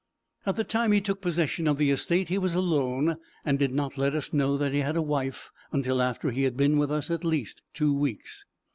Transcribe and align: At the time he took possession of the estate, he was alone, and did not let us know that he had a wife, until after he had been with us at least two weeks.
At 0.47 0.55
the 0.55 0.63
time 0.63 0.93
he 0.93 0.99
took 0.99 1.21
possession 1.21 1.67
of 1.67 1.77
the 1.77 1.91
estate, 1.91 2.29
he 2.29 2.39
was 2.39 2.55
alone, 2.55 3.17
and 3.45 3.59
did 3.59 3.71
not 3.71 3.99
let 3.99 4.15
us 4.15 4.33
know 4.33 4.57
that 4.57 4.71
he 4.73 4.79
had 4.79 4.95
a 4.95 5.01
wife, 5.03 5.51
until 5.71 6.01
after 6.01 6.31
he 6.31 6.41
had 6.41 6.57
been 6.57 6.79
with 6.79 6.89
us 6.91 7.11
at 7.11 7.23
least 7.23 7.61
two 7.75 7.93
weeks. 7.93 8.43